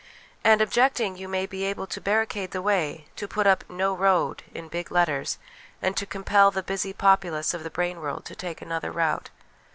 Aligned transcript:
and 0.43 0.61
objecting, 0.61 1.15
you 1.15 1.27
may 1.27 1.45
be 1.45 1.63
able 1.63 1.85
to 1.85 2.01
barricade 2.01 2.49
the 2.49 2.61
way, 2.63 3.05
to 3.15 3.27
put 3.27 3.45
up' 3.45 3.63
No 3.83 3.93
Road' 3.93 4.41
in 4.55 4.67
big 4.67 4.89
letters, 4.89 5.37
and 5.79 5.95
to 5.95 6.07
compel 6.07 6.49
the 6.49 6.63
busy 6.63 6.91
populace 6.91 7.53
of 7.53 7.61
the 7.61 7.69
brain 7.69 7.99
world 8.01 8.25
to 8.25 8.35
take 8.35 8.63
another 8.63 8.91
route. 8.91 9.29